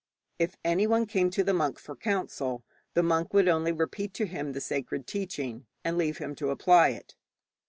[0.39, 2.63] If anyone came to the monk for counsel,
[2.95, 6.89] the monk would only repeat to him the sacred teaching, and leave him to apply
[6.89, 7.13] it.